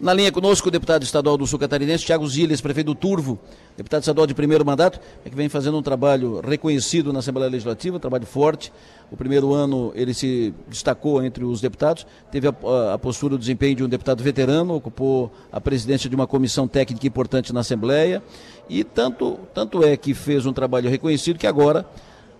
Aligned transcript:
Na 0.00 0.14
linha 0.14 0.30
conosco, 0.30 0.68
o 0.68 0.70
deputado 0.70 1.02
estadual 1.02 1.36
do 1.36 1.44
Sul 1.44 1.58
Catarinense, 1.58 2.04
Tiago 2.04 2.24
Ziles, 2.28 2.60
prefeito 2.60 2.86
do 2.86 2.94
Turvo, 2.94 3.36
deputado 3.76 4.02
estadual 4.02 4.28
de 4.28 4.34
primeiro 4.34 4.64
mandato, 4.64 5.00
é 5.24 5.28
que 5.28 5.34
vem 5.34 5.48
fazendo 5.48 5.76
um 5.76 5.82
trabalho 5.82 6.40
reconhecido 6.40 7.12
na 7.12 7.18
Assembleia 7.18 7.50
Legislativa, 7.50 7.96
um 7.96 8.00
trabalho 8.00 8.24
forte. 8.24 8.72
O 9.10 9.16
primeiro 9.16 9.52
ano 9.52 9.90
ele 9.96 10.14
se 10.14 10.54
destacou 10.68 11.20
entre 11.24 11.44
os 11.44 11.60
deputados, 11.60 12.06
teve 12.30 12.46
a, 12.46 12.54
a, 12.64 12.94
a 12.94 12.98
postura 12.98 13.34
do 13.34 13.40
desempenho 13.40 13.74
de 13.74 13.82
um 13.82 13.88
deputado 13.88 14.22
veterano, 14.22 14.72
ocupou 14.76 15.32
a 15.50 15.60
presidência 15.60 16.08
de 16.08 16.14
uma 16.14 16.28
comissão 16.28 16.68
técnica 16.68 17.04
importante 17.04 17.52
na 17.52 17.60
Assembleia 17.60 18.22
e 18.68 18.84
tanto, 18.84 19.36
tanto 19.52 19.82
é 19.82 19.96
que 19.96 20.14
fez 20.14 20.46
um 20.46 20.52
trabalho 20.52 20.88
reconhecido 20.88 21.40
que 21.40 21.46
agora 21.46 21.84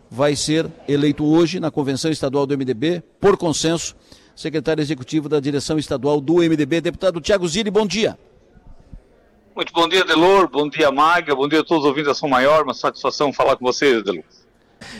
vai 0.08 0.36
ser 0.36 0.70
eleito 0.86 1.24
hoje 1.24 1.58
na 1.58 1.72
convenção 1.72 2.08
estadual 2.08 2.46
do 2.46 2.56
MDB, 2.56 3.02
por 3.20 3.36
consenso, 3.36 3.96
secretário 4.38 4.80
executivo 4.80 5.28
da 5.28 5.40
direção 5.40 5.78
estadual 5.78 6.20
do 6.20 6.36
MDB, 6.36 6.80
deputado 6.80 7.20
Tiago 7.20 7.48
Zilli, 7.48 7.72
bom 7.72 7.84
dia. 7.84 8.16
Muito 9.54 9.72
bom 9.72 9.88
dia, 9.88 10.04
Delor, 10.04 10.48
bom 10.48 10.68
dia, 10.68 10.92
Maga, 10.92 11.34
bom 11.34 11.48
dia 11.48 11.58
a 11.60 11.64
todos 11.64 11.82
os 11.82 11.88
ouvintes 11.88 12.06
da 12.06 12.14
São 12.14 12.28
Maior, 12.28 12.62
uma 12.62 12.72
satisfação 12.72 13.32
falar 13.32 13.56
com 13.56 13.64
vocês, 13.64 14.00
Delor. 14.04 14.22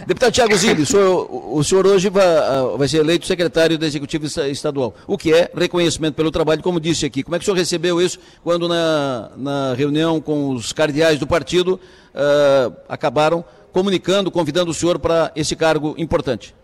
Deputado 0.05 0.33
Tiago 0.33 0.57
Zilli, 0.57 0.83
o 0.83 0.87
senhor, 0.87 1.55
o 1.57 1.63
senhor 1.63 1.87
hoje 1.87 2.11
vai, 2.11 2.27
ah, 2.27 2.75
vai, 2.77 2.89
ser 2.89 2.97
eleito 2.97 3.27
secretário 3.27 3.79
da 3.79 3.87
Executivo 3.87 4.27
Estadual, 4.27 4.93
o 5.07 5.17
que 5.17 5.33
é 5.33 5.53
reconhecimento 5.55 6.17
pelo 6.17 6.33
trabalho, 6.33 6.61
como 6.61 6.81
disse 6.81 7.07
aqui. 7.07 7.23
Como 7.23 7.37
é 7.37 7.39
que 7.39 7.45
o 7.45 7.47
senhor 7.47 7.57
recebeu 7.57 8.03
isso 8.03 8.19
quando 8.43 8.67
na, 8.67 9.31
na 9.37 9.75
reunião 9.75 10.21
com 10.21 10.51
os 10.51 10.73
cardeais 10.73 11.21
do 11.21 11.29
partido 11.29 11.79
uh, 12.13 12.77
acabaram 12.89 13.45
comunicando, 13.71 14.33
convidando 14.33 14.73
o 14.73 14.75
senhor 14.75 14.99
para 14.99 15.31
esse 15.37 15.55
cargo 15.55 15.95
importante? 15.97 16.57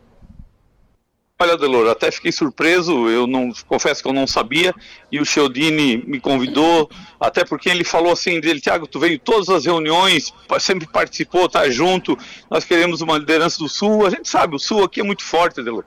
Olha, 1.40 1.56
Delor, 1.56 1.90
até 1.90 2.12
fiquei 2.12 2.30
surpreso, 2.30 3.08
eu 3.08 3.26
não 3.26 3.50
confesso 3.66 4.00
que 4.00 4.08
eu 4.08 4.12
não 4.12 4.24
sabia, 4.24 4.72
e 5.10 5.20
o 5.20 5.24
Chiodini 5.24 5.96
me 6.06 6.20
convidou, 6.20 6.88
até 7.18 7.44
porque 7.44 7.68
ele 7.68 7.82
falou 7.82 8.12
assim 8.12 8.38
dele, 8.40 8.60
Tiago, 8.60 8.86
tu 8.86 9.00
veio 9.00 9.18
todas 9.18 9.48
as 9.48 9.64
reuniões, 9.64 10.32
sempre 10.60 10.86
participou, 10.86 11.48
tá 11.48 11.68
junto, 11.68 12.16
nós 12.48 12.64
queremos 12.64 13.00
uma 13.00 13.18
liderança 13.18 13.58
do 13.58 13.68
Sul, 13.68 14.06
a 14.06 14.10
gente 14.10 14.28
sabe, 14.28 14.54
o 14.54 14.60
Sul 14.60 14.84
aqui 14.84 15.00
é 15.00 15.02
muito 15.02 15.24
forte, 15.24 15.60
Delor 15.60 15.84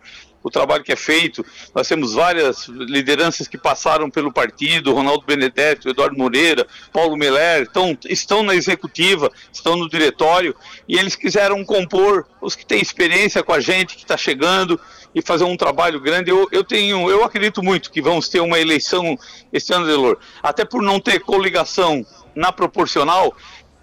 o 0.48 0.52
trabalho 0.52 0.84
que 0.84 0.92
é 0.92 0.96
feito. 0.96 1.46
Nós 1.76 1.88
temos 1.88 2.14
várias 2.14 2.68
lideranças 2.68 3.48
que 3.48 3.58
passaram 3.58 4.10
pelo 4.10 4.32
partido, 4.32 4.94
Ronaldo 4.94 5.26
Benedetti, 5.26 5.90
Eduardo 5.90 6.18
Moreira, 6.18 6.66
Paulo 6.92 7.16
Meller, 7.16 7.64
estão, 7.64 7.98
estão 8.06 8.44
na 8.44 8.56
executiva, 8.56 9.32
estão 9.52 9.76
no 9.76 9.90
diretório, 9.90 10.56
e 10.88 10.98
eles 10.98 11.16
quiseram 11.16 11.64
compor 11.64 12.26
os 12.42 12.56
que 12.56 12.66
têm 12.66 12.82
experiência 12.82 13.44
com 13.44 13.54
a 13.54 13.60
gente, 13.60 13.96
que 13.96 14.04
está 14.04 14.18
chegando, 14.18 14.80
e 15.14 15.22
fazer 15.22 15.44
um 15.44 15.58
trabalho 15.58 16.00
grande. 16.00 16.30
Eu, 16.30 16.48
eu 16.52 16.64
tenho, 16.64 17.10
eu 17.10 17.24
acredito 17.24 17.64
muito 17.64 17.92
que 17.92 18.02
vamos 18.02 18.30
ter 18.30 18.40
uma 18.40 18.60
eleição 18.60 19.18
este 19.52 19.74
ano, 19.74 19.86
Delor, 19.86 20.18
até 20.42 20.64
por 20.64 20.82
não 20.82 21.00
ter 21.00 21.20
coligação 21.20 22.06
na 22.36 22.52
proporcional, 22.52 23.36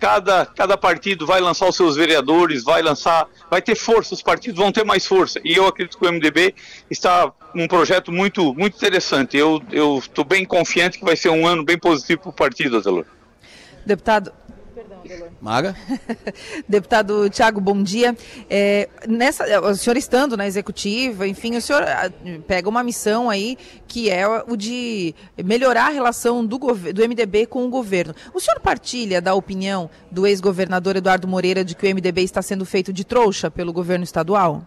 cada, 0.05 0.45
cada 0.45 0.77
partido 0.77 1.27
vai 1.27 1.41
lançar 1.41 1.67
os 1.67 1.75
seus 1.75 1.97
vereadores, 1.97 2.63
vai 2.63 2.83
lançar, 2.83 3.27
vai 3.51 3.63
ter 3.63 3.75
força, 3.75 4.13
os 4.13 4.21
partidos 4.21 4.59
vão 4.61 4.71
ter 4.71 4.85
mais 4.85 5.07
força. 5.07 5.41
E 5.43 5.55
eu 5.55 5.67
acredito 5.67 5.97
que 5.97 6.07
o 6.07 6.13
MDB 6.13 6.55
está 6.91 7.33
um 7.55 7.67
projeto 7.67 8.13
muito, 8.13 8.55
muito 8.55 8.77
interessante. 8.77 9.35
Eu 9.39 9.63
estou 9.99 10.23
bem 10.23 10.45
confiante 10.45 10.99
que 10.99 11.05
vai 11.07 11.17
ser 11.17 11.31
um 11.31 11.47
ano 11.47 11.65
bem 11.65 11.79
positivo 11.79 12.21
para 12.21 12.29
o 12.29 12.33
partido, 12.35 12.77
Adelor. 12.77 13.07
Deputado, 13.87 14.31
Maga. 15.41 15.77
Deputado 16.69 17.29
Tiago, 17.29 17.61
bom 17.61 17.83
dia. 17.83 18.17
É, 18.49 18.89
nessa, 19.07 19.61
o 19.61 19.75
senhor 19.75 19.97
estando 19.97 20.37
na 20.37 20.47
executiva, 20.47 21.27
enfim, 21.27 21.57
o 21.57 21.61
senhor 21.61 21.83
ah, 21.83 22.11
pega 22.47 22.69
uma 22.69 22.83
missão 22.83 23.29
aí 23.29 23.59
que 23.87 24.11
é 24.11 24.27
o 24.27 24.57
de 24.57 25.15
melhorar 25.45 25.87
a 25.87 25.91
relação 25.91 26.45
do, 26.45 26.59
do 26.59 27.09
MDB 27.09 27.47
com 27.47 27.65
o 27.65 27.69
governo. 27.69 28.15
O 28.33 28.41
senhor 28.41 28.61
partilha 28.61 29.21
da 29.21 29.35
opinião 29.35 29.91
do 30.11 30.27
ex-governador 30.27 30.97
Eduardo 30.97 31.29
Moreira 31.29 31.65
de 31.65 31.75
que 31.75 31.87
o 31.87 31.95
MDB 31.95 32.23
está 32.23 32.41
sendo 32.41 32.65
feito 32.65 32.93
de 32.93 33.05
trouxa 33.05 33.51
pelo 33.51 33.73
governo 33.73 34.05
estadual? 34.05 34.65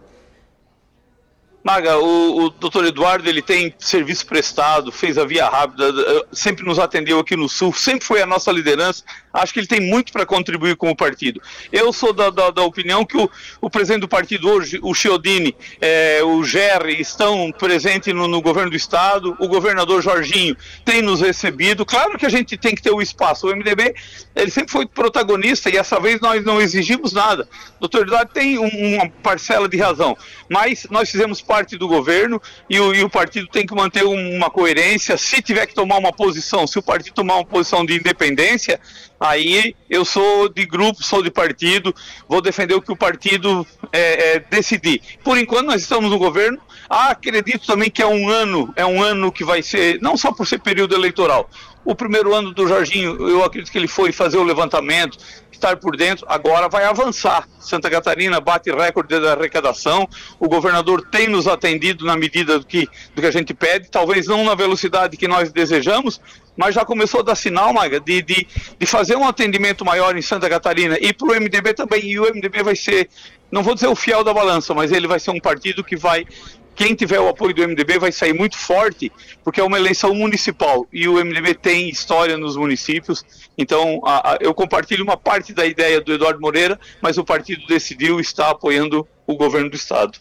Maga, 1.62 1.98
o, 1.98 2.44
o 2.44 2.50
doutor 2.50 2.86
Eduardo 2.86 3.28
ele 3.28 3.42
tem 3.42 3.74
serviço 3.78 4.24
prestado, 4.26 4.90
fez 4.92 5.18
a 5.18 5.24
via 5.24 5.48
rápida, 5.48 5.90
eh, 5.90 6.26
sempre 6.32 6.64
nos 6.64 6.78
atendeu 6.78 7.18
aqui 7.18 7.36
no 7.36 7.48
Sul, 7.48 7.74
sempre 7.74 8.06
foi 8.06 8.22
a 8.22 8.26
nossa 8.26 8.50
liderança. 8.52 9.04
Acho 9.38 9.52
que 9.52 9.60
ele 9.60 9.66
tem 9.66 9.80
muito 9.80 10.12
para 10.12 10.26
contribuir 10.26 10.76
com 10.76 10.90
o 10.90 10.96
partido. 10.96 11.40
Eu 11.72 11.92
sou 11.92 12.12
da, 12.12 12.30
da, 12.30 12.50
da 12.50 12.62
opinião 12.62 13.04
que 13.04 13.16
o, 13.16 13.30
o, 13.60 13.70
presidente 13.70 14.00
do 14.00 14.08
partido 14.08 14.48
hoje, 14.48 14.78
o 14.82 14.94
Chiodini, 14.94 15.54
é, 15.80 16.20
o 16.22 16.42
Gerry, 16.44 17.00
estão 17.00 17.52
presentes 17.52 18.12
no, 18.14 18.26
no, 18.26 18.42
governo 18.42 18.70
do 18.70 18.76
Estado, 18.76 19.36
o 19.38 19.48
governador 19.48 20.02
Jorginho 20.02 20.56
tem 20.84 21.02
nos 21.02 21.20
recebido. 21.20 21.86
Claro 21.86 22.18
que 22.18 22.26
a 22.26 22.28
gente 22.28 22.56
tem 22.56 22.74
que 22.74 22.82
ter 22.82 22.90
o 22.90 23.00
espaço. 23.00 23.46
O 23.46 23.54
MDB 23.54 23.94
ele 24.34 24.50
sempre 24.50 24.72
foi 24.72 24.86
protagonista 24.86 25.70
e 25.70 25.76
essa 25.76 26.00
vez 26.00 26.20
nós 26.20 26.44
não 26.44 26.60
exigimos 26.60 27.12
nada. 27.12 27.48
Doutor 27.80 28.02
Eduardo 28.02 28.32
tem 28.32 28.58
um, 28.58 28.94
uma 28.94 29.08
parcela 29.22 29.68
de 29.68 29.76
razão, 29.76 30.16
mas 30.48 30.86
nós 30.90 31.10
fizemos 31.10 31.40
parte 31.40 31.76
do 31.76 31.88
governo 31.88 32.40
e 32.68 32.78
o, 32.80 32.94
e 32.94 33.02
o 33.02 33.10
partido 33.10 33.48
tem 33.48 33.66
que 33.66 33.74
manter 33.74 34.04
uma 34.04 34.50
coerência. 34.50 35.16
Se 35.16 35.42
tiver 35.42 35.66
que 35.66 35.74
tomar 35.74 35.98
uma 35.98 36.12
posição, 36.12 36.66
se 36.66 36.78
o 36.78 36.82
partido 36.82 37.14
tomar 37.14 37.36
uma 37.36 37.44
posição 37.44 37.84
de 37.84 37.94
independência, 37.94 38.80
aí 39.28 39.74
eu 39.88 40.04
sou 40.04 40.48
de 40.48 40.64
grupo, 40.66 41.02
sou 41.02 41.22
de 41.22 41.30
partido, 41.30 41.94
vou 42.28 42.40
defender 42.40 42.74
o 42.74 42.82
que 42.82 42.92
o 42.92 42.96
partido 42.96 43.66
é, 43.92 44.36
é, 44.36 44.40
decidir. 44.40 45.00
Por 45.22 45.38
enquanto 45.38 45.66
nós 45.66 45.82
estamos 45.82 46.10
no 46.10 46.18
governo. 46.18 46.58
Ah, 46.90 47.10
acredito 47.10 47.66
também 47.66 47.90
que 47.90 48.00
é 48.00 48.06
um 48.06 48.30
ano, 48.30 48.72
é 48.74 48.84
um 48.84 49.02
ano 49.02 49.30
que 49.30 49.44
vai 49.44 49.62
ser, 49.62 50.00
não 50.00 50.16
só 50.16 50.32
por 50.32 50.46
ser 50.46 50.58
período 50.58 50.94
eleitoral. 50.94 51.50
O 51.84 51.94
primeiro 51.94 52.34
ano 52.34 52.52
do 52.52 52.66
Jorginho, 52.66 53.28
eu 53.28 53.44
acredito 53.44 53.70
que 53.70 53.76
ele 53.76 53.88
foi 53.88 54.10
fazer 54.10 54.38
o 54.38 54.42
levantamento, 54.42 55.18
estar 55.52 55.76
por 55.76 55.96
dentro, 55.96 56.24
agora 56.28 56.68
vai 56.68 56.84
avançar. 56.84 57.46
Santa 57.58 57.90
Catarina 57.90 58.40
bate 58.40 58.70
recorde 58.70 59.20
da 59.20 59.32
arrecadação, 59.32 60.08
o 60.38 60.48
governador 60.48 61.06
tem 61.10 61.28
nos 61.28 61.46
atendido 61.46 62.06
na 62.06 62.16
medida 62.16 62.58
do 62.58 62.64
que, 62.64 62.88
do 63.14 63.20
que 63.20 63.26
a 63.26 63.30
gente 63.30 63.52
pede, 63.52 63.90
talvez 63.90 64.26
não 64.26 64.44
na 64.44 64.54
velocidade 64.54 65.16
que 65.16 65.28
nós 65.28 65.52
desejamos, 65.52 66.20
mas 66.58 66.74
já 66.74 66.84
começou 66.84 67.20
a 67.20 67.22
dar 67.22 67.36
sinal, 67.36 67.72
Maga, 67.72 68.00
de, 68.00 68.20
de, 68.20 68.46
de 68.78 68.86
fazer 68.86 69.14
um 69.16 69.26
atendimento 69.26 69.84
maior 69.84 70.16
em 70.16 70.22
Santa 70.22 70.48
Catarina 70.50 70.98
e 71.00 71.12
para 71.12 71.28
o 71.28 71.40
MDB 71.40 71.72
também. 71.72 72.04
E 72.04 72.18
o 72.18 72.24
MDB 72.24 72.64
vai 72.64 72.74
ser, 72.74 73.08
não 73.50 73.62
vou 73.62 73.74
dizer 73.74 73.86
o 73.86 73.94
fiel 73.94 74.24
da 74.24 74.34
balança, 74.34 74.74
mas 74.74 74.90
ele 74.90 75.06
vai 75.06 75.20
ser 75.20 75.30
um 75.30 75.38
partido 75.38 75.84
que 75.84 75.96
vai 75.96 76.26
quem 76.74 76.94
tiver 76.94 77.18
o 77.18 77.28
apoio 77.28 77.52
do 77.52 77.66
MDB 77.66 77.98
vai 77.98 78.12
sair 78.12 78.32
muito 78.32 78.56
forte, 78.56 79.10
porque 79.42 79.60
é 79.60 79.64
uma 79.64 79.76
eleição 79.76 80.14
municipal 80.14 80.86
e 80.92 81.08
o 81.08 81.14
MDB 81.14 81.52
tem 81.54 81.88
história 81.88 82.36
nos 82.36 82.56
municípios. 82.56 83.24
Então, 83.58 84.00
a, 84.04 84.34
a, 84.34 84.38
eu 84.40 84.54
compartilho 84.54 85.02
uma 85.02 85.16
parte 85.16 85.52
da 85.52 85.66
ideia 85.66 86.00
do 86.00 86.12
Eduardo 86.12 86.40
Moreira, 86.40 86.78
mas 87.02 87.18
o 87.18 87.24
partido 87.24 87.66
decidiu 87.66 88.20
estar 88.20 88.50
apoiando 88.50 89.04
o 89.26 89.34
governo 89.34 89.68
do 89.68 89.74
estado. 89.74 90.18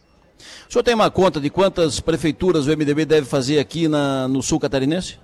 O 0.67 0.73
senhor 0.73 0.81
tem 0.81 0.95
uma 0.95 1.11
conta 1.11 1.39
de 1.39 1.51
quantas 1.51 1.99
prefeituras 1.99 2.65
o 2.65 2.71
MDB 2.71 3.05
deve 3.05 3.27
fazer 3.27 3.59
aqui 3.59 3.87
na, 3.87 4.27
no 4.27 4.41
sul 4.41 4.59
catarinense? 4.59 5.19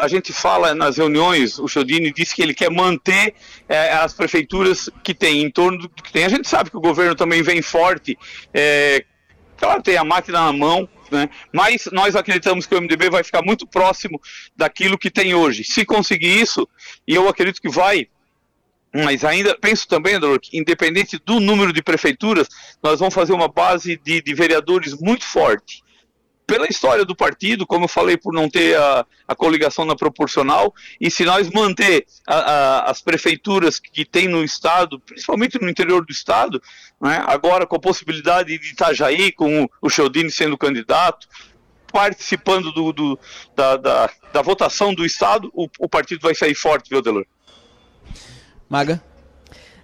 A 0.00 0.08
gente 0.08 0.32
fala 0.32 0.74
nas 0.74 0.96
reuniões, 0.96 1.58
o 1.58 1.68
Chodini 1.68 2.12
disse 2.12 2.34
que 2.34 2.42
ele 2.42 2.54
quer 2.54 2.70
manter 2.70 3.34
é, 3.68 3.92
as 3.92 4.14
prefeituras 4.14 4.88
que 5.04 5.12
tem, 5.12 5.42
em 5.42 5.50
torno 5.50 5.78
do 5.78 5.88
que 5.88 6.12
tem. 6.12 6.24
A 6.24 6.30
gente 6.30 6.48
sabe 6.48 6.70
que 6.70 6.76
o 6.76 6.80
governo 6.80 7.14
também 7.14 7.42
vem 7.42 7.60
forte, 7.60 8.18
é, 8.54 9.04
Claro, 9.56 9.82
tem 9.82 9.96
a 9.96 10.04
máquina 10.04 10.44
na 10.44 10.52
mão, 10.52 10.88
né? 11.10 11.28
mas 11.52 11.88
nós 11.90 12.14
acreditamos 12.14 12.66
que 12.66 12.74
o 12.74 12.80
MDB 12.80 13.08
vai 13.08 13.24
ficar 13.24 13.42
muito 13.42 13.66
próximo 13.66 14.20
daquilo 14.54 14.98
que 14.98 15.10
tem 15.10 15.34
hoje. 15.34 15.64
Se 15.64 15.84
conseguir 15.84 16.40
isso, 16.40 16.68
e 17.06 17.14
eu 17.14 17.28
acredito 17.28 17.60
que 17.60 17.68
vai, 17.68 18.06
mas 18.94 19.24
ainda 19.24 19.56
penso 19.58 19.88
também, 19.88 20.14
Andor, 20.14 20.38
que 20.40 20.58
independente 20.58 21.18
do 21.24 21.40
número 21.40 21.72
de 21.72 21.82
prefeituras, 21.82 22.48
nós 22.82 22.98
vamos 22.98 23.14
fazer 23.14 23.32
uma 23.32 23.48
base 23.48 23.98
de, 24.02 24.20
de 24.20 24.34
vereadores 24.34 24.94
muito 24.94 25.24
forte 25.24 25.82
pela 26.46 26.66
história 26.68 27.04
do 27.04 27.16
partido, 27.16 27.66
como 27.66 27.84
eu 27.84 27.88
falei, 27.88 28.16
por 28.16 28.32
não 28.32 28.48
ter 28.48 28.76
a, 28.78 29.04
a 29.26 29.34
coligação 29.34 29.84
na 29.84 29.96
proporcional, 29.96 30.72
e 31.00 31.10
se 31.10 31.24
nós 31.24 31.50
manter 31.50 32.06
a, 32.26 32.36
a, 32.36 32.90
as 32.90 33.02
prefeituras 33.02 33.80
que 33.80 34.04
tem 34.04 34.28
no 34.28 34.44
estado, 34.44 35.00
principalmente 35.00 35.60
no 35.60 35.68
interior 35.68 36.04
do 36.04 36.12
estado, 36.12 36.62
né, 37.00 37.22
agora 37.26 37.66
com 37.66 37.76
a 37.76 37.80
possibilidade 37.80 38.56
de 38.56 38.72
Itajaí, 38.72 39.32
com 39.32 39.64
o, 39.64 39.70
o 39.82 39.90
sendo 40.30 40.56
candidato, 40.56 41.26
participando 41.92 42.72
do, 42.72 42.92
do 42.92 43.18
da, 43.54 43.76
da, 43.76 44.10
da, 44.32 44.42
votação 44.42 44.94
do 44.94 45.04
estado, 45.04 45.50
o, 45.52 45.68
o, 45.80 45.88
partido 45.88 46.20
vai 46.20 46.34
sair 46.34 46.54
forte, 46.54 46.90
viu, 46.90 47.02
Delor? 47.02 47.26
Maga? 48.68 49.02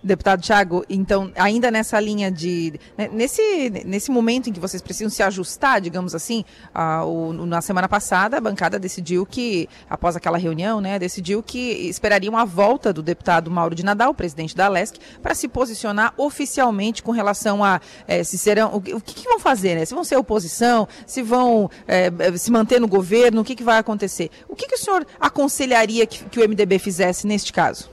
Deputado 0.03 0.43
Tiago, 0.43 0.85
então, 0.91 1.31
ainda 1.37 1.71
nessa 1.71 2.01
linha 2.01 2.29
de. 2.29 2.75
Né, 2.99 3.09
nesse, 3.13 3.71
nesse 3.85 4.11
momento 4.11 4.51
em 4.51 4.53
que 4.53 4.59
vocês 4.59 4.83
precisam 4.83 5.09
se 5.09 5.23
ajustar, 5.23 5.81
digamos 5.81 6.13
assim, 6.13 6.45
a, 6.75 7.05
o, 7.05 7.33
na 7.33 7.63
semana 7.63 7.89
passada 7.89 8.37
a 8.37 8.41
bancada 8.41 8.81
decidiu 8.81 9.25
que, 9.25 9.69
após 9.89 10.17
aquela 10.17 10.37
reunião, 10.37 10.81
né, 10.81 10.99
decidiu 10.99 11.41
que 11.41 11.59
esperariam 11.89 12.37
a 12.37 12.45
volta 12.45 12.93
do 12.93 13.01
deputado 13.01 13.49
Mauro 13.49 13.77
de 13.77 13.85
Nadal, 13.85 14.13
presidente 14.13 14.57
da 14.57 14.69
LESC, 14.69 14.99
para 15.23 15.37
se 15.37 15.47
posicionar 15.47 16.13
oficialmente 16.17 17.01
com 17.01 17.13
relação 17.13 17.63
a 17.63 17.81
é, 18.09 18.25
se 18.25 18.37
serão. 18.37 18.71
O, 18.73 18.77
o 18.79 19.01
que, 19.01 19.15
que, 19.15 19.29
vão 19.29 19.39
fazer, 19.39 19.77
né? 19.77 19.85
Se 19.85 19.95
vão 19.95 20.03
ser 20.03 20.17
oposição, 20.17 20.89
se 21.07 21.23
vão 21.23 21.71
é, 21.87 22.11
se 22.37 22.51
manter 22.51 22.81
no 22.81 22.89
governo, 22.89 23.43
o 23.43 23.45
que, 23.45 23.55
que 23.55 23.63
vai 23.63 23.79
acontecer? 23.79 24.31
O 24.49 24.57
que, 24.57 24.67
que 24.67 24.75
o 24.75 24.79
senhor 24.79 25.07
aconselharia 25.21 26.05
que, 26.07 26.25
que 26.25 26.41
o 26.41 26.49
MDB 26.49 26.81
fizesse 26.81 27.25
neste 27.25 27.53
caso? 27.53 27.92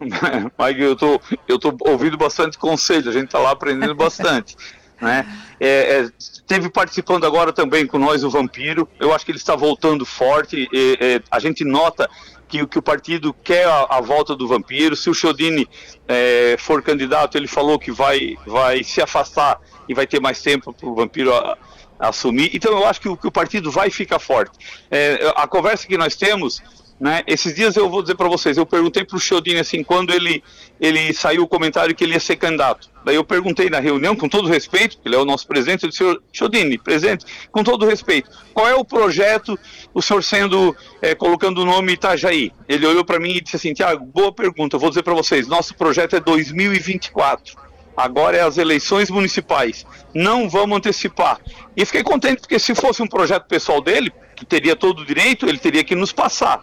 Mike, 0.58 0.80
eu 0.80 0.96
tô, 0.96 1.20
eu 1.46 1.58
tô 1.58 1.76
ouvindo 1.80 2.16
bastante 2.16 2.56
conselho, 2.56 3.08
a 3.08 3.12
gente 3.12 3.26
está 3.26 3.38
lá 3.38 3.50
aprendendo 3.50 3.94
bastante. 3.94 4.56
né? 5.00 5.26
É, 5.58 6.00
é, 6.00 6.08
teve 6.46 6.68
participando 6.68 7.26
agora 7.26 7.52
também 7.52 7.86
com 7.86 7.98
nós 7.98 8.22
o 8.24 8.30
Vampiro, 8.30 8.88
eu 8.98 9.12
acho 9.12 9.24
que 9.24 9.32
ele 9.32 9.38
está 9.38 9.56
voltando 9.56 10.04
forte, 10.06 10.68
e, 10.72 10.98
e, 11.00 11.22
a 11.30 11.38
gente 11.38 11.64
nota 11.64 12.08
que, 12.48 12.66
que 12.66 12.78
o 12.78 12.82
partido 12.82 13.34
quer 13.34 13.66
a, 13.66 13.86
a, 13.90 14.00
volta 14.00 14.34
do 14.34 14.46
Vampiro, 14.46 14.96
se 14.96 15.10
o 15.10 15.14
Chodini 15.14 15.68
é, 16.06 16.56
for 16.58 16.82
candidato, 16.82 17.36
ele 17.36 17.46
falou 17.46 17.78
que 17.78 17.92
vai, 17.92 18.36
vai 18.46 18.82
se 18.82 19.02
afastar 19.02 19.60
e 19.88 19.94
vai 19.94 20.06
ter 20.06 20.20
mais 20.20 20.40
tempo 20.40 20.72
para 20.72 20.88
o 20.88 20.94
Vampiro 20.94 21.34
a, 21.34 21.58
a 21.98 22.08
assumir, 22.08 22.50
então 22.54 22.72
eu 22.72 22.86
acho 22.86 23.00
que 23.00 23.08
o, 23.08 23.16
que 23.16 23.26
o 23.26 23.32
partido 23.32 23.70
vai 23.70 23.90
ficar 23.90 24.18
forte. 24.18 24.56
É, 24.90 25.32
a 25.36 25.46
conversa 25.46 25.86
que 25.86 25.98
nós 25.98 26.16
temos 26.16 26.62
né? 27.00 27.22
Esses 27.26 27.54
dias 27.54 27.76
eu 27.76 27.88
vou 27.88 28.02
dizer 28.02 28.16
para 28.16 28.28
vocês, 28.28 28.56
eu 28.56 28.66
perguntei 28.66 29.04
para 29.04 29.16
o 29.16 29.20
Chiodini 29.20 29.60
assim, 29.60 29.84
quando 29.84 30.12
ele, 30.12 30.42
ele 30.80 31.12
saiu 31.12 31.42
o 31.42 31.48
comentário 31.48 31.94
que 31.94 32.02
ele 32.02 32.14
ia 32.14 32.20
ser 32.20 32.36
candidato. 32.36 32.90
Daí 33.04 33.14
eu 33.14 33.24
perguntei 33.24 33.70
na 33.70 33.78
reunião, 33.78 34.16
com 34.16 34.28
todo 34.28 34.48
respeito, 34.48 34.98
ele 35.04 35.14
é 35.14 35.18
o 35.18 35.24
nosso 35.24 35.46
presidente, 35.46 35.84
eu 35.84 35.88
disse, 35.88 36.20
Chiodini, 36.32 36.76
presente, 36.76 37.24
com 37.52 37.62
todo 37.62 37.86
respeito, 37.86 38.28
qual 38.52 38.66
é 38.66 38.74
o 38.74 38.84
projeto, 38.84 39.58
o 39.94 40.02
senhor 40.02 40.22
sendo, 40.24 40.76
é, 41.00 41.14
colocando 41.14 41.62
o 41.62 41.64
nome 41.64 41.92
Itajaí? 41.92 42.52
Ele 42.68 42.86
olhou 42.86 43.04
para 43.04 43.20
mim 43.20 43.30
e 43.30 43.40
disse 43.40 43.56
assim, 43.56 43.72
Tiago, 43.72 44.04
boa 44.04 44.32
pergunta, 44.32 44.76
vou 44.76 44.88
dizer 44.88 45.02
para 45.02 45.14
vocês, 45.14 45.46
nosso 45.46 45.74
projeto 45.76 46.16
é 46.16 46.20
2024 46.20 47.68
agora 47.96 48.36
é 48.36 48.42
as 48.42 48.56
eleições 48.58 49.10
municipais. 49.10 49.84
Não 50.14 50.48
vamos 50.48 50.78
antecipar. 50.78 51.40
E 51.76 51.84
fiquei 51.84 52.04
contente 52.04 52.38
porque 52.38 52.56
se 52.56 52.72
fosse 52.72 53.02
um 53.02 53.08
projeto 53.08 53.48
pessoal 53.48 53.80
dele, 53.80 54.12
que 54.36 54.46
teria 54.46 54.76
todo 54.76 55.00
o 55.00 55.04
direito, 55.04 55.48
ele 55.48 55.58
teria 55.58 55.82
que 55.82 55.96
nos 55.96 56.12
passar 56.12 56.62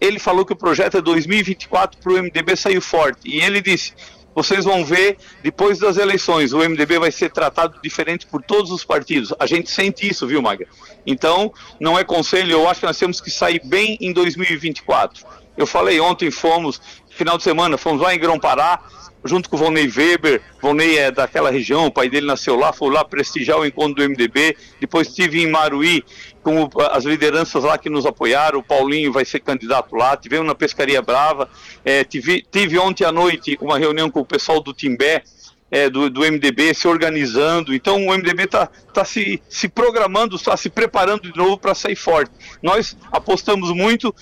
ele 0.00 0.18
falou 0.18 0.44
que 0.44 0.52
o 0.52 0.56
projeto 0.56 0.96
é 0.96 1.00
2024 1.00 2.00
para 2.00 2.12
o 2.12 2.22
MDB 2.22 2.56
sair 2.56 2.80
forte. 2.80 3.28
E 3.28 3.40
ele 3.40 3.60
disse: 3.60 3.92
vocês 4.36 4.66
vão 4.66 4.84
ver, 4.84 5.16
depois 5.42 5.78
das 5.78 5.96
eleições, 5.96 6.52
o 6.52 6.58
MDB 6.58 6.98
vai 6.98 7.10
ser 7.10 7.30
tratado 7.30 7.78
diferente 7.82 8.26
por 8.26 8.42
todos 8.42 8.70
os 8.70 8.84
partidos. 8.84 9.32
A 9.38 9.46
gente 9.46 9.70
sente 9.70 10.06
isso, 10.06 10.26
viu, 10.26 10.42
Maga? 10.42 10.66
Então, 11.06 11.50
não 11.80 11.98
é 11.98 12.04
conselho, 12.04 12.52
eu 12.52 12.68
acho 12.68 12.80
que 12.80 12.86
nós 12.86 12.98
temos 12.98 13.18
que 13.18 13.30
sair 13.30 13.62
bem 13.64 13.96
em 13.98 14.12
2024. 14.12 15.24
Eu 15.56 15.66
falei 15.66 15.98
ontem, 16.00 16.30
fomos, 16.30 16.78
final 17.08 17.38
de 17.38 17.44
semana, 17.44 17.78
fomos 17.78 18.02
lá 18.02 18.14
em 18.14 18.18
Grão-Pará, 18.18 18.82
junto 19.24 19.48
com 19.48 19.56
o 19.56 19.58
Volney 19.58 19.90
Weber. 19.90 20.42
Volney 20.60 20.98
é 20.98 21.10
daquela 21.10 21.50
região, 21.50 21.86
o 21.86 21.90
pai 21.90 22.10
dele 22.10 22.26
nasceu 22.26 22.56
lá, 22.56 22.74
foi 22.74 22.90
lá 22.90 23.02
prestigiar 23.04 23.58
o 23.58 23.64
encontro 23.64 23.94
do 23.94 24.10
MDB. 24.10 24.54
Depois 24.78 25.08
estive 25.08 25.42
em 25.42 25.50
Maruí 25.50 26.04
com 26.46 26.70
as 26.92 27.04
lideranças 27.04 27.64
lá 27.64 27.76
que 27.76 27.90
nos 27.90 28.06
apoiaram. 28.06 28.60
O 28.60 28.62
Paulinho 28.62 29.12
vai 29.12 29.24
ser 29.24 29.40
candidato 29.40 29.96
lá. 29.96 30.16
Tivemos 30.16 30.46
na 30.46 30.54
Pescaria 30.54 31.02
Brava. 31.02 31.48
É, 31.84 32.04
tive, 32.04 32.46
tive 32.48 32.78
ontem 32.78 33.04
à 33.04 33.10
noite 33.10 33.58
uma 33.60 33.76
reunião 33.76 34.08
com 34.08 34.20
o 34.20 34.24
pessoal 34.24 34.60
do 34.60 34.72
Timbé. 34.72 35.24
É, 35.68 35.90
do, 35.90 36.08
do, 36.08 36.20
MDB 36.20 36.72
se 36.72 36.86
organizando. 36.86 37.74
Então 37.74 38.06
o 38.06 38.16
MDB 38.16 38.44
está 38.44 38.68
tá 38.94 39.04
se, 39.04 39.42
se 39.48 39.68
programando, 39.68 40.36
está 40.36 40.56
se 40.56 40.70
preparando 40.70 41.22
de 41.22 41.36
novo 41.36 41.58
para 41.58 41.74
sair 41.74 41.96
forte. 41.96 42.30
Nós 42.62 42.96
apostamos 43.10 43.72
muito, 43.72 44.14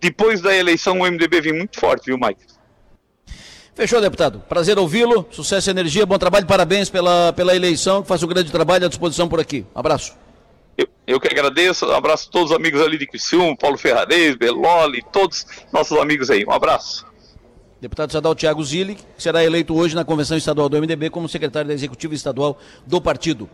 depois 0.00 0.40
da 0.40 0.54
eleição 0.54 1.00
o 1.00 1.04
MDB 1.04 1.40
vem 1.40 1.52
muito 1.52 1.80
forte, 1.80 2.06
viu, 2.06 2.16
Mike? 2.16 2.44
Fechou, 3.74 4.00
deputado. 4.00 4.38
Prazer 4.48 4.78
ouvi-lo. 4.78 5.26
Sucesso 5.32 5.68
e 5.68 5.72
energia, 5.72 6.06
bom 6.06 6.16
trabalho, 6.16 6.46
parabéns 6.46 6.88
pela, 6.88 7.32
pela 7.32 7.56
eleição, 7.56 8.00
que 8.00 8.06
faça 8.06 8.24
um 8.24 8.28
grande 8.28 8.52
trabalho 8.52 8.86
à 8.86 8.88
disposição 8.88 9.28
por 9.28 9.40
aqui. 9.40 9.66
Um 9.74 9.80
abraço. 9.80 10.23
Eu, 10.76 10.88
eu 11.06 11.20
que 11.20 11.28
agradeço, 11.28 11.86
um 11.86 11.92
abraço 11.92 12.28
a 12.28 12.32
todos 12.32 12.50
os 12.50 12.56
amigos 12.56 12.80
ali 12.80 12.98
de 12.98 13.06
Criciúma, 13.06 13.56
Paulo 13.56 13.78
Ferrarez, 13.78 14.34
Beloli, 14.34 15.02
todos 15.12 15.46
nossos 15.72 15.96
amigos 15.98 16.30
aí. 16.30 16.44
Um 16.44 16.52
abraço. 16.52 17.06
Deputado 17.80 18.08
estadual 18.08 18.34
Tiago 18.34 18.64
Zilli, 18.64 18.96
será 19.18 19.44
eleito 19.44 19.76
hoje 19.76 19.94
na 19.94 20.06
Convenção 20.06 20.38
Estadual 20.38 20.70
do 20.70 20.80
MDB 20.80 21.10
como 21.10 21.28
secretário 21.28 21.68
da 21.68 21.74
Executiva 21.74 22.14
Estadual 22.14 22.58
do 22.86 22.98
partido. 22.98 23.46